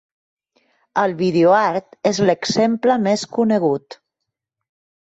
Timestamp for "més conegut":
3.05-4.01